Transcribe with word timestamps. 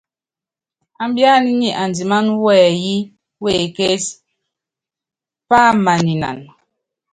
Ambíaná 1.03 1.49
nyi 1.59 1.69
andimáná 1.83 2.31
wɛyí 2.43 2.95
wekétí, 3.43 4.11
pámaninan. 5.49 6.39